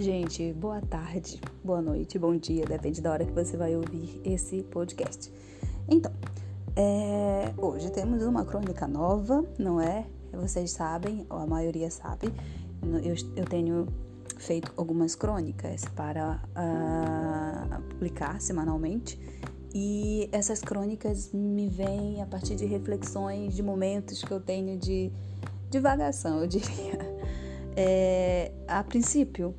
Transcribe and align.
Gente. 0.00 0.52
Boa 0.52 0.80
tarde, 0.80 1.40
boa 1.62 1.80
noite, 1.80 2.18
bom 2.18 2.36
dia, 2.36 2.64
depende 2.66 3.00
da 3.00 3.12
hora 3.12 3.24
que 3.24 3.32
você 3.32 3.56
vai 3.56 3.76
ouvir 3.76 4.20
esse 4.24 4.62
podcast. 4.64 5.32
Então, 5.88 6.12
é, 6.74 7.52
hoje 7.56 7.90
temos 7.92 8.22
uma 8.24 8.44
crônica 8.44 8.88
nova, 8.88 9.44
não 9.56 9.80
é? 9.80 10.04
Vocês 10.32 10.72
sabem, 10.72 11.24
ou 11.30 11.38
a 11.38 11.46
maioria 11.46 11.90
sabe, 11.90 12.26
eu, 12.82 13.14
eu 13.36 13.44
tenho 13.44 13.86
feito 14.36 14.72
algumas 14.76 15.14
crônicas 15.14 15.84
para 15.94 16.42
uh, 16.56 17.82
publicar 17.90 18.40
semanalmente 18.40 19.18
e 19.72 20.28
essas 20.32 20.60
crônicas 20.60 21.32
me 21.32 21.68
vêm 21.68 22.20
a 22.20 22.26
partir 22.26 22.56
de 22.56 22.66
reflexões, 22.66 23.54
de 23.54 23.62
momentos 23.62 24.22
que 24.22 24.32
eu 24.32 24.40
tenho 24.40 24.76
de 24.76 25.12
divagação, 25.70 26.40
eu 26.40 26.48
diria. 26.48 27.14
É, 27.76 28.52
a 28.68 28.84
princípio, 28.84 29.52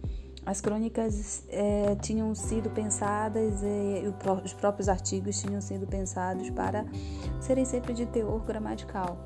as 0.45 0.61
crônicas 0.61 1.43
é, 1.49 1.95
tinham 1.95 2.35
sido 2.35 2.69
pensadas 2.69 3.63
e 3.63 4.03
os 4.43 4.53
próprios 4.53 4.87
artigos 4.87 5.41
tinham 5.41 5.59
sido 5.59 5.87
pensados 5.87 6.49
para 6.51 6.85
serem 7.41 7.65
sempre 7.65 7.93
de 7.93 8.05
teor 8.05 8.43
gramatical. 8.45 9.17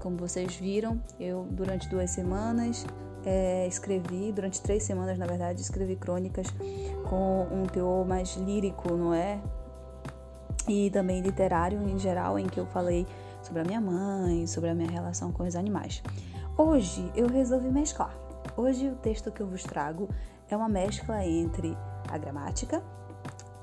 Como 0.00 0.16
vocês 0.16 0.56
viram, 0.56 1.00
eu 1.20 1.46
durante 1.50 1.88
duas 1.88 2.10
semanas 2.10 2.84
é, 3.24 3.66
escrevi, 3.66 4.32
durante 4.32 4.60
três 4.60 4.82
semanas 4.82 5.18
na 5.18 5.26
verdade, 5.26 5.60
escrevi 5.60 5.94
crônicas 5.96 6.46
com 7.08 7.46
um 7.50 7.64
teor 7.66 8.06
mais 8.06 8.36
lírico, 8.36 8.92
não 8.94 9.14
é? 9.14 9.40
E 10.68 10.90
também 10.90 11.20
literário 11.20 11.80
em 11.88 11.96
geral, 11.96 12.38
em 12.38 12.46
que 12.46 12.58
eu 12.58 12.66
falei 12.66 13.06
sobre 13.40 13.62
a 13.62 13.64
minha 13.64 13.80
mãe, 13.80 14.46
sobre 14.48 14.70
a 14.70 14.74
minha 14.74 14.90
relação 14.90 15.30
com 15.30 15.44
os 15.44 15.54
animais. 15.54 16.02
Hoje 16.58 17.08
eu 17.14 17.28
resolvi 17.28 17.70
mesclar. 17.70 18.16
Hoje 18.56 18.88
o 18.88 18.96
texto 18.96 19.30
que 19.30 19.40
eu 19.40 19.46
vos 19.46 19.62
trago 19.62 20.08
é 20.50 20.56
uma 20.56 20.68
mescla 20.68 21.24
entre 21.24 21.76
a 22.08 22.18
gramática 22.18 22.82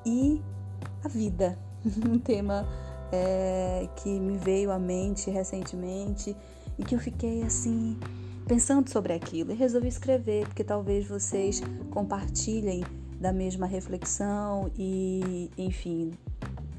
e 0.06 0.42
a 1.04 1.08
vida. 1.08 1.58
um 2.10 2.18
tema 2.18 2.66
é, 3.12 3.88
que 3.98 4.10
me 4.20 4.38
veio 4.38 4.72
à 4.72 4.80
mente 4.80 5.30
recentemente 5.30 6.36
e 6.78 6.84
que 6.84 6.96
eu 6.96 7.00
fiquei 7.00 7.44
assim 7.44 7.98
pensando 8.48 8.90
sobre 8.90 9.14
aquilo 9.14 9.52
e 9.52 9.56
resolvi 9.56 9.88
escrever 9.88 10.46
porque 10.48 10.64
talvez 10.64 11.08
vocês 11.08 11.62
compartilhem 11.92 12.84
da 13.20 13.32
mesma 13.32 13.66
reflexão 13.66 14.70
e, 14.78 15.50
enfim, 15.58 16.12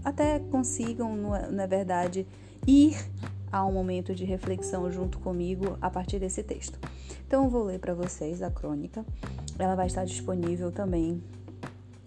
até 0.04 0.38
consigam, 0.38 1.16
na 1.50 1.66
verdade, 1.66 2.26
ir 2.66 2.96
a 3.54 3.64
um 3.64 3.70
momento 3.70 4.12
de 4.16 4.24
reflexão 4.24 4.90
junto 4.90 5.20
comigo 5.20 5.78
a 5.80 5.88
partir 5.88 6.18
desse 6.18 6.42
texto. 6.42 6.76
Então 7.24 7.44
eu 7.44 7.48
vou 7.48 7.62
ler 7.62 7.78
para 7.78 7.94
vocês 7.94 8.42
a 8.42 8.50
crônica. 8.50 9.06
Ela 9.56 9.76
vai 9.76 9.86
estar 9.86 10.04
disponível 10.04 10.72
também 10.72 11.22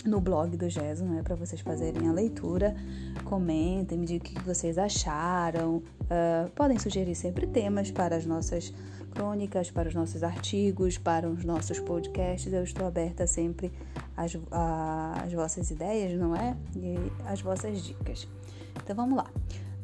no 0.03 0.19
blog 0.19 0.57
do 0.57 0.67
Geso, 0.67 1.05
né, 1.05 1.21
para 1.23 1.35
vocês 1.35 1.61
fazerem 1.61 2.05
a 2.09 2.11
leitura. 2.11 2.75
Comentem, 3.23 3.97
me 3.97 4.05
digam 4.05 4.29
o 4.29 4.35
que 4.35 4.43
vocês 4.43 4.77
acharam. 4.77 5.77
Uh, 5.77 6.51
podem 6.53 6.77
sugerir 6.77 7.15
sempre 7.15 7.47
temas 7.47 7.91
para 7.91 8.17
as 8.17 8.25
nossas 8.25 8.73
crônicas, 9.11 9.71
para 9.71 9.87
os 9.87 9.95
nossos 9.95 10.23
artigos, 10.23 10.97
para 10.97 11.29
os 11.29 11.45
nossos 11.45 11.79
podcasts. 11.79 12.51
Eu 12.51 12.65
estou 12.65 12.85
aberta 12.85 13.25
sempre 13.25 13.71
às, 14.17 14.37
às 15.23 15.31
vossas 15.31 15.71
ideias, 15.71 16.19
não 16.19 16.35
é? 16.35 16.57
E 16.75 16.97
às 17.25 17.39
vossas 17.39 17.81
dicas. 17.81 18.27
Então 18.83 18.93
vamos 18.93 19.15
lá. 19.15 19.31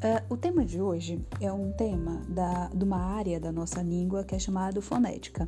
Uh, 0.04 0.34
o 0.34 0.36
tema 0.36 0.66
de 0.66 0.82
hoje 0.82 1.26
é 1.40 1.50
um 1.50 1.72
tema 1.72 2.22
da, 2.28 2.68
de 2.68 2.84
uma 2.84 2.98
área 2.98 3.40
da 3.40 3.54
nossa 3.54 3.82
língua 3.82 4.26
que 4.26 4.36
é 4.36 4.40
chamado 4.40 4.82
fonética. 4.82 5.48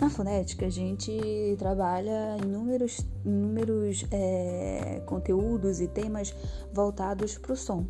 Na 0.00 0.08
fonética, 0.08 0.66
a 0.66 0.70
gente 0.70 1.12
trabalha 1.58 2.36
inúmeros, 2.40 3.04
inúmeros 3.24 4.06
é, 4.12 5.02
conteúdos 5.06 5.80
e 5.80 5.88
temas 5.88 6.32
voltados 6.72 7.36
para 7.36 7.52
o 7.52 7.56
som. 7.56 7.84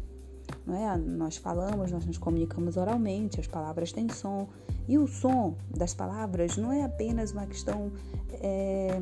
Não 0.66 0.75
é? 0.75 0.97
Nós 0.97 1.37
falamos, 1.37 1.93
nós 1.93 2.06
nos 2.06 2.16
comunicamos 2.16 2.78
oralmente, 2.78 3.39
as 3.39 3.47
palavras 3.47 3.93
têm 3.93 4.09
som. 4.09 4.49
E 4.89 4.97
o 4.97 5.06
som 5.06 5.55
das 5.69 5.93
palavras 5.93 6.56
não 6.56 6.72
é 6.72 6.83
apenas 6.83 7.31
uma 7.33 7.47
questão 7.47 7.93
é, 8.41 8.99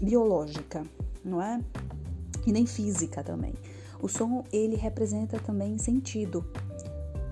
biológica, 0.00 0.84
não 1.24 1.42
é? 1.42 1.60
E 2.46 2.52
nem 2.52 2.66
física 2.66 3.24
também. 3.24 3.52
O 4.00 4.08
som 4.08 4.44
ele 4.52 4.76
representa 4.76 5.38
também 5.38 5.78
sentido. 5.78 6.44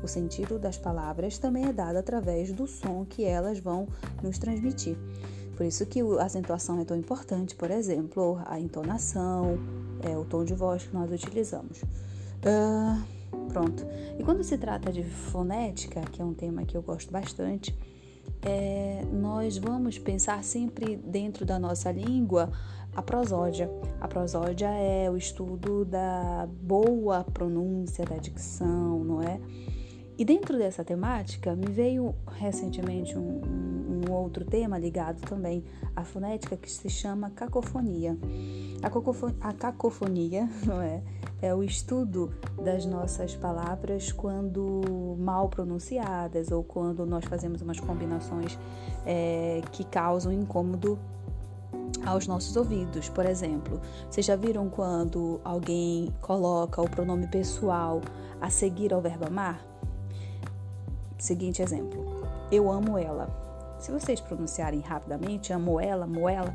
O 0.02 0.08
sentido 0.08 0.58
das 0.58 0.76
palavras 0.76 1.38
também 1.38 1.66
é 1.66 1.72
dado 1.72 1.96
através 1.96 2.52
do 2.52 2.66
som 2.66 3.04
que 3.04 3.24
elas 3.24 3.58
vão 3.58 3.88
nos 4.22 4.38
transmitir. 4.38 4.96
Por 5.56 5.64
isso 5.64 5.86
que 5.86 6.00
a 6.00 6.24
acentuação 6.24 6.80
é 6.80 6.84
tão 6.84 6.96
importante, 6.96 7.54
por 7.54 7.70
exemplo, 7.70 8.40
a 8.44 8.58
entonação, 8.58 9.58
é, 10.02 10.16
o 10.16 10.24
tom 10.24 10.44
de 10.44 10.54
voz 10.54 10.84
que 10.84 10.94
nós 10.94 11.10
utilizamos. 11.10 11.82
Uh, 11.82 13.48
pronto. 13.48 13.86
E 14.18 14.22
quando 14.24 14.42
se 14.42 14.58
trata 14.58 14.92
de 14.92 15.04
fonética, 15.04 16.00
que 16.00 16.20
é 16.20 16.24
um 16.24 16.34
tema 16.34 16.64
que 16.64 16.76
eu 16.76 16.82
gosto 16.82 17.10
bastante, 17.10 17.74
é, 18.42 19.02
nós 19.12 19.56
vamos 19.56 19.98
pensar 19.98 20.42
sempre 20.44 20.96
dentro 20.96 21.44
da 21.44 21.58
nossa 21.58 21.90
língua 21.90 22.50
a 22.94 23.02
prosódia. 23.02 23.70
A 24.00 24.06
prosódia 24.06 24.68
é 24.68 25.10
o 25.10 25.16
estudo 25.16 25.84
da 25.84 26.48
boa 26.62 27.24
pronúncia, 27.24 28.04
da 28.04 28.16
dicção, 28.16 29.02
não 29.02 29.22
é? 29.22 29.40
E 30.16 30.24
dentro 30.24 30.56
dessa 30.56 30.84
temática 30.84 31.56
me 31.56 31.66
veio 31.66 32.14
recentemente 32.38 33.18
um, 33.18 33.40
um, 34.08 34.12
outro 34.12 34.44
tema 34.44 34.78
ligado 34.78 35.20
também 35.22 35.64
à 35.96 36.04
fonética 36.04 36.56
que 36.56 36.70
se 36.70 36.88
chama 36.88 37.30
cacofonia. 37.30 38.16
A, 38.80 39.48
a 39.48 39.52
cacofonia, 39.52 40.48
não 40.64 40.80
é? 40.80 41.02
É 41.44 41.54
o 41.54 41.62
estudo 41.62 42.32
das 42.64 42.86
nossas 42.86 43.36
palavras 43.36 44.10
quando 44.10 45.14
mal 45.18 45.46
pronunciadas 45.50 46.50
ou 46.50 46.64
quando 46.64 47.04
nós 47.04 47.22
fazemos 47.26 47.60
umas 47.60 47.78
combinações 47.78 48.58
é, 49.04 49.60
que 49.70 49.84
causam 49.84 50.32
incômodo 50.32 50.98
aos 52.06 52.26
nossos 52.26 52.56
ouvidos. 52.56 53.10
Por 53.10 53.26
exemplo, 53.26 53.78
vocês 54.08 54.24
já 54.24 54.36
viram 54.36 54.70
quando 54.70 55.38
alguém 55.44 56.14
coloca 56.22 56.80
o 56.80 56.88
pronome 56.88 57.26
pessoal 57.26 58.00
a 58.40 58.48
seguir 58.48 58.94
ao 58.94 59.02
verbo 59.02 59.26
amar? 59.26 59.62
Seguinte 61.18 61.60
exemplo: 61.60 62.06
Eu 62.50 62.72
amo 62.72 62.96
ela. 62.96 63.28
Se 63.78 63.92
vocês 63.92 64.18
pronunciarem 64.18 64.80
rapidamente, 64.80 65.52
amo 65.52 65.78
ela, 65.78 66.06
amo 66.06 66.26
ela, 66.26 66.54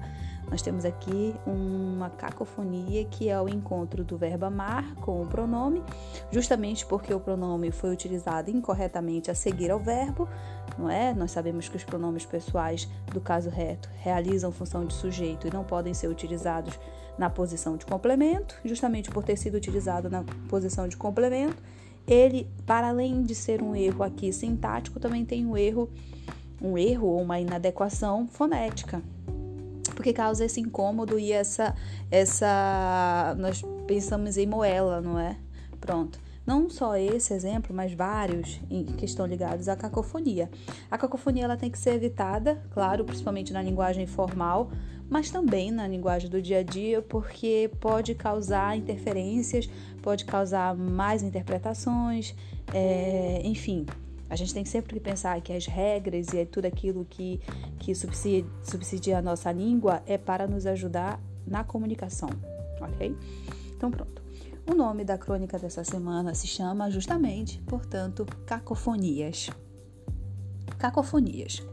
nós 0.50 0.62
temos 0.62 0.84
aqui 0.86 1.36
uma 1.46 2.10
cacofonia 2.10 3.06
que 3.06 3.30
é 3.30 3.40
o 3.40 3.48
encontro 3.48 4.04
do 4.04 4.18
verbo 4.18 4.46
amar 4.46 4.96
com 4.96 5.22
o 5.22 5.28
pronome, 5.28 5.84
justamente 6.32 6.86
porque 6.86 7.14
o 7.14 7.20
pronome 7.20 7.72
foi 7.72 7.92
utilizado 7.92 8.50
incorretamente 8.50 9.30
a 9.30 9.36
seguir 9.36 9.70
ao 9.70 9.80
verbo, 9.80 10.28
não 10.78 10.90
é? 10.90 11.14
Nós 11.14 11.32
sabemos 11.32 11.70
que 11.70 11.78
os 11.78 11.84
pronomes 11.84 12.26
pessoais 12.26 12.90
do 13.14 13.22
caso 13.22 13.50
reto 13.50 13.90
realizam 13.98 14.52
função 14.52 14.86
de 14.86 14.94
sujeito 14.94 15.48
e 15.48 15.54
não 15.54 15.64
podem 15.64 15.94
ser 15.94 16.08
utilizados 16.08 16.80
na 17.18 17.30
posição 17.30 17.76
de 17.76 17.86
complemento, 17.86 18.56
justamente 18.64 19.12
por 19.12 19.24
ter 19.24 19.38
sido 19.38 19.56
utilizado 19.56 20.10
na 20.10 20.24
posição 20.48 20.88
de 20.88 20.96
complemento. 20.96 21.62
Ele, 22.08 22.50
para 22.66 22.88
além 22.88 23.22
de 23.22 23.36
ser 23.36 23.62
um 23.62 23.76
erro 23.76 24.04
aqui 24.04 24.34
sintático, 24.34 25.00
também 25.00 25.24
tem 25.26 25.46
um 25.46 25.56
erro, 25.56 25.90
um 26.60 26.78
erro 26.78 27.08
ou 27.08 27.22
uma 27.22 27.40
inadequação 27.40 28.28
fonética, 28.28 29.04
porque 30.00 30.14
causa 30.14 30.46
esse 30.46 30.62
incômodo 30.62 31.20
e 31.20 31.34
essa 31.34 31.76
essa 32.10 33.36
nós 33.38 33.62
pensamos 33.86 34.38
em 34.38 34.48
moela, 34.48 35.02
não 35.02 35.20
é? 35.20 35.36
Pronto. 35.82 36.18
Não 36.46 36.70
só 36.70 36.96
esse 36.96 37.34
exemplo, 37.34 37.76
mas 37.76 37.92
vários 37.92 38.62
que 38.98 39.04
estão 39.04 39.26
ligados 39.26 39.68
à 39.68 39.76
cacofonia. 39.76 40.50
A 40.90 40.98
cacofonia 40.98 41.44
ela 41.44 41.58
tem 41.58 41.70
que 41.70 41.78
ser 41.78 41.96
evitada, 41.96 42.64
claro, 42.72 43.04
principalmente 43.04 43.52
na 43.52 43.62
linguagem 43.62 44.08
formal, 44.08 44.72
mas 45.10 45.30
também 45.30 45.70
na 45.70 45.86
linguagem 45.86 46.30
do 46.30 46.42
dia 46.42 46.60
a 46.60 46.64
dia, 46.64 47.02
porque 47.02 47.70
pode 47.82 48.16
causar 48.16 48.78
interferências, 48.78 49.70
pode 50.02 50.24
causar 50.24 50.78
mais 50.78 51.22
interpretações, 51.24 52.34
é, 52.74 53.42
enfim, 53.44 53.86
a 54.30 54.36
gente 54.36 54.54
tem 54.54 54.64
sempre 54.64 54.94
que 54.94 55.00
pensar 55.00 55.40
que 55.42 55.52
as 55.52 55.66
regras 55.66 56.28
e 56.34 56.46
tudo 56.46 56.66
aquilo 56.66 57.06
que, 57.10 57.40
que 57.80 57.96
subsidia, 57.96 58.46
subsidia 58.64 59.18
a 59.18 59.22
nossa 59.22 59.52
língua 59.52 60.04
é 60.06 60.18
para 60.18 60.48
nos 60.48 60.66
ajudar 60.66 61.20
na 61.48 61.64
comunicação, 61.64 62.30
ok? 62.80 63.16
Então, 63.76 63.90
pronto. 63.90 64.22
O 64.70 64.76
nome 64.76 65.04
da 65.04 65.18
crônica 65.18 65.58
dessa 65.58 65.84
semana 65.84 66.36
se 66.36 66.46
chama 66.46 66.92
justamente, 66.92 67.60
portanto, 67.64 68.24
Cacofonias. 68.46 69.50
Cacofonias. 70.78 71.64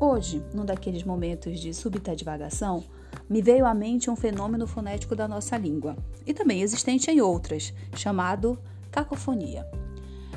Hoje, 0.00 0.42
num 0.52 0.64
daqueles 0.64 1.04
momentos 1.04 1.60
de 1.60 1.72
súbita 1.72 2.16
divagação, 2.16 2.82
me 3.30 3.40
veio 3.40 3.64
à 3.64 3.72
mente 3.72 4.10
um 4.10 4.16
fenômeno 4.16 4.66
fonético 4.66 5.14
da 5.14 5.28
nossa 5.28 5.56
língua, 5.56 5.96
e 6.26 6.34
também 6.34 6.60
existente 6.60 7.08
em 7.10 7.20
outras, 7.20 7.72
chamado 7.94 8.58
cacofonia. 8.90 9.64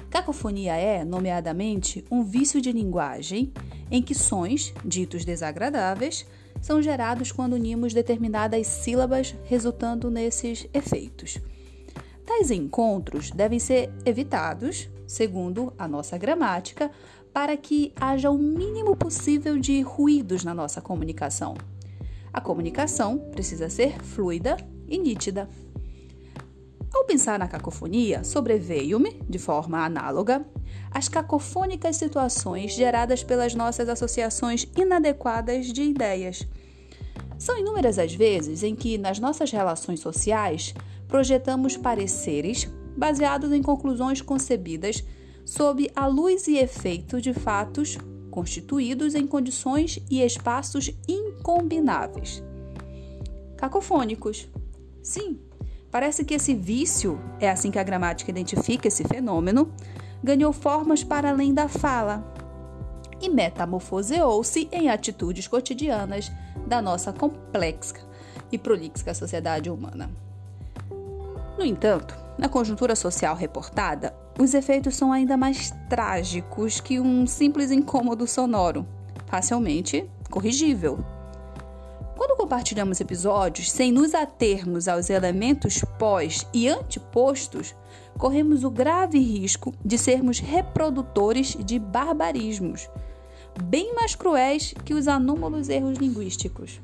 Cacofonia 0.09 0.75
é, 0.75 1.04
nomeadamente, 1.04 2.04
um 2.09 2.24
vício 2.24 2.62
de 2.62 2.71
linguagem 2.71 3.51
em 3.92 4.01
que 4.01 4.15
sons, 4.15 4.74
ditos 4.83 5.25
desagradáveis, 5.25 6.25
são 6.62 6.81
gerados 6.81 7.31
quando 7.31 7.54
unimos 7.54 7.94
determinadas 7.94 8.68
sílabas, 8.68 9.36
resultando 9.44 10.09
nesses 10.09 10.68
efeitos. 10.74 11.39
Tais 12.25 12.51
encontros 12.51 13.31
devem 13.31 13.59
ser 13.59 13.92
evitados, 14.06 14.89
segundo 15.06 15.74
a 15.77 15.88
nossa 15.88 16.18
gramática, 16.18 16.92
para 17.33 17.56
que 17.56 17.94
haja 17.95 18.31
o 18.31 18.38
mínimo 18.38 18.95
possível 18.95 19.57
de 19.57 19.81
ruídos 19.81 20.44
na 20.44 20.53
nossa 20.53 20.81
comunicação. 20.81 21.56
A 22.33 22.42
comunicação 22.42 23.18
precisa 23.31 23.69
ser 23.69 24.01
fluida 24.01 24.57
e 24.88 24.98
nítida. 24.98 25.50
Pensar 27.07 27.39
na 27.39 27.48
cacofonia, 27.48 28.21
sobreveio-me, 28.25 29.21
de 29.30 29.39
forma 29.39 29.83
análoga, 29.83 30.45
as 30.92 31.07
cacofônicas 31.07 31.95
situações 31.95 32.74
geradas 32.75 33.24
pelas 33.24 33.56
nossas 33.56 33.88
associações 33.88 34.68
inadequadas 34.75 35.68
de 35.68 35.83
ideias. 35.83 36.45
São 37.39 37.57
inúmeras 37.57 37.98
as 37.98 38.13
vezes 38.13 38.62
em 38.62 38.75
que, 38.75 38.98
nas 38.98 39.19
nossas 39.19 39.51
relações 39.51 40.01
sociais, 40.01 40.75
projetamos 41.07 41.77
pareceres 41.77 42.69
baseados 42.98 43.53
em 43.53 43.62
conclusões 43.62 44.21
concebidas 44.21 45.01
sob 45.45 45.89
a 45.95 46.07
luz 46.07 46.45
e 46.50 46.57
efeito 46.57 47.21
de 47.21 47.33
fatos 47.33 47.98
constituídos 48.30 49.15
em 49.15 49.25
condições 49.25 49.98
e 50.12 50.21
espaços 50.21 50.92
incombináveis. 51.07 52.44
Cacofônicos. 53.56 54.50
Sim, 55.01 55.39
parece 55.92 56.24
que 56.24 56.34
esse 56.34 56.54
vício, 56.54 57.19
é 57.39 57.50
assim 57.50 57.72
que 57.72 57.80
a 57.80 57.84
gramática 57.84 58.31
identifica 58.31 58.88
esse 58.88 59.04
fenômeno, 59.04 59.72
ganhou 60.24 60.51
formas 60.51 61.04
para 61.04 61.30
além 61.30 61.54
da 61.54 61.68
fala 61.68 62.24
e 63.22 63.30
metamorfoseou-se 63.30 64.68
em 64.72 64.89
atitudes 64.89 65.48
cotidianas 65.48 66.31
da 66.68 66.81
nossa 66.81 67.12
complexa 67.12 67.95
e 68.51 68.57
prolixa 68.57 69.13
sociedade 69.13 69.69
humana. 69.69 70.10
No 71.57 71.66
entanto, 71.66 72.16
na 72.38 72.48
conjuntura 72.48 72.95
social 72.95 73.36
reportada, 73.36 74.13
os 74.39 74.54
efeitos 74.54 74.95
são 74.95 75.12
ainda 75.12 75.36
mais 75.36 75.74
trágicos 75.89 76.80
que 76.80 77.00
um 77.00 77.25
simples 77.25 77.72
incômodo 77.72 78.28
sonoro, 78.28 78.86
facilmente 79.25 80.07
corrigível. 80.30 81.04
Quando 82.17 82.35
compartilhamos 82.35 82.99
episódios 82.99 83.69
sem 83.69 83.91
nos 83.91 84.15
atermos 84.15 84.87
aos 84.87 85.07
elementos 85.11 85.85
pós 85.99 86.47
e 86.51 86.67
antepostos, 86.67 87.75
corremos 88.17 88.63
o 88.63 88.71
grave 88.71 89.19
risco 89.19 89.71
de 89.85 89.99
sermos 89.99 90.39
reprodutores 90.39 91.55
de 91.63 91.77
barbarismos, 91.77 92.89
bem 93.65 93.93
mais 93.93 94.15
cruéis 94.15 94.73
que 94.83 94.95
os 94.95 95.07
anômalos 95.07 95.69
erros 95.69 95.99
linguísticos. 95.99 96.81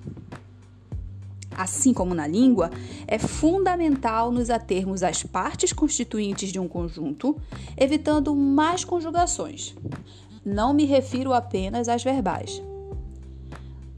Assim 1.57 1.95
como 1.95 2.13
na 2.13 2.27
língua, 2.27 2.69
é 3.07 3.17
fundamental 3.17 4.31
nos 4.31 4.51
atermos 4.51 5.01
às 5.01 5.23
partes 5.23 5.73
constituintes 5.73 6.51
de 6.51 6.59
um 6.59 6.67
conjunto, 6.67 7.35
evitando 7.75 8.35
mais 8.35 8.85
conjugações. 8.85 9.73
Não 10.45 10.75
me 10.75 10.85
refiro 10.85 11.33
apenas 11.33 11.89
às 11.89 12.03
verbais. 12.03 12.61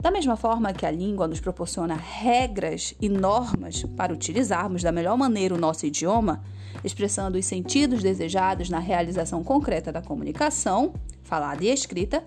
Da 0.06 0.12
mesma 0.12 0.36
forma 0.36 0.72
que 0.72 0.86
a 0.86 0.90
língua 0.92 1.26
nos 1.26 1.40
proporciona 1.40 1.96
regras 1.96 2.94
e 3.00 3.08
normas 3.08 3.82
para 3.96 4.12
utilizarmos 4.14 4.80
da 4.80 4.92
melhor 4.92 5.18
maneira 5.18 5.52
o 5.52 5.58
nosso 5.58 5.84
idioma, 5.84 6.44
expressando 6.84 7.36
os 7.36 7.44
sentidos 7.44 8.04
desejados 8.04 8.70
na 8.70 8.78
realização 8.78 9.42
concreta 9.42 9.90
da 9.90 10.00
comunicação, 10.00 10.94
falada 11.24 11.64
e 11.64 11.70
escrita, 11.70 12.24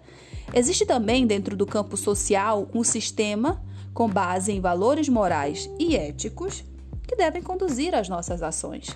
existe 0.54 0.86
também 0.86 1.26
dentro 1.26 1.56
do 1.56 1.66
campo 1.66 1.96
social 1.96 2.68
um 2.74 2.84
sistema 2.84 3.64
com 3.94 4.10
base 4.10 4.52
em 4.52 4.60
valores 4.60 5.08
morais 5.08 5.70
e 5.80 5.96
éticos 5.96 6.66
que 7.08 7.16
devem 7.16 7.42
conduzir 7.42 7.96
as 7.96 8.10
nossas 8.10 8.44
ações. 8.44 8.90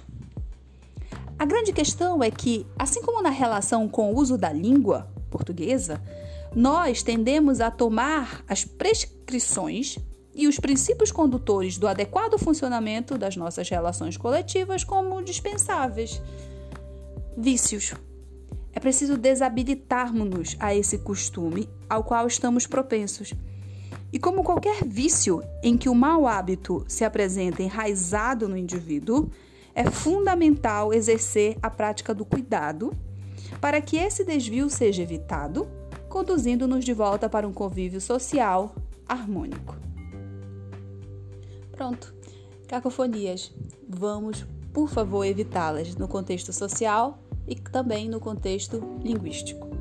A 1.39 1.45
grande 1.45 1.71
questão 1.71 2.21
é 2.21 2.29
que, 2.29 2.67
assim 2.77 3.01
como 3.01 3.21
na 3.21 3.29
relação 3.29 3.87
com 3.87 4.11
o 4.11 4.17
uso 4.17 4.37
da 4.37 4.51
língua 4.51 5.09
portuguesa, 5.31 6.01
nós 6.55 7.01
tendemos 7.01 7.59
a 7.59 7.71
tomar 7.71 8.43
as 8.47 8.63
prescrições 8.63 9.97
e 10.35 10.47
os 10.47 10.59
princípios 10.59 11.11
condutores 11.11 11.77
do 11.77 11.87
adequado 11.87 12.37
funcionamento 12.37 13.17
das 13.17 13.35
nossas 13.35 13.69
relações 13.69 14.17
coletivas 14.17 14.83
como 14.83 15.21
dispensáveis. 15.21 16.21
Vícios. 17.37 17.93
É 18.71 18.79
preciso 18.79 19.17
desabilitarmos-nos 19.17 20.55
a 20.59 20.73
esse 20.75 20.97
costume 20.97 21.69
ao 21.87 22.03
qual 22.03 22.25
estamos 22.25 22.65
propensos 22.65 23.33
e 24.13 24.19
como 24.19 24.43
qualquer 24.43 24.85
vício 24.85 25.43
em 25.63 25.75
que 25.75 25.89
o 25.89 25.95
mau 25.95 26.27
hábito 26.27 26.85
se 26.87 27.03
apresenta 27.03 27.63
enraizado 27.63 28.47
no 28.47 28.55
indivíduo, 28.55 29.31
é 29.73 29.89
fundamental 29.89 30.93
exercer 30.93 31.57
a 31.63 31.67
prática 31.67 32.13
do 32.13 32.23
cuidado 32.23 32.93
para 33.59 33.81
que 33.81 33.97
esse 33.97 34.23
desvio 34.23 34.69
seja 34.69 35.01
evitado, 35.01 35.67
conduzindo-nos 36.13 36.85
de 36.85 36.93
volta 36.93 37.27
para 37.27 37.47
um 37.47 37.51
convívio 37.51 37.99
social 37.99 38.75
harmônico. 39.07 39.75
Pronto, 41.71 42.13
cacofonias. 42.67 43.51
Vamos, 43.89 44.45
por 44.71 44.87
favor, 44.87 45.25
evitá-las 45.25 45.95
no 45.95 46.07
contexto 46.07 46.53
social 46.53 47.17
e 47.47 47.55
também 47.55 48.07
no 48.07 48.19
contexto 48.19 48.79
linguístico. 49.03 49.72